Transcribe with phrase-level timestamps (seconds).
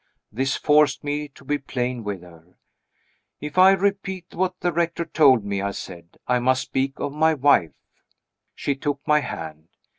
[0.31, 2.57] This forced me to be plain with her.
[3.39, 7.35] "If I repeat what the Rector told me," I said, "I must speak of my
[7.35, 7.75] wife."
[8.55, 9.67] She took my hand.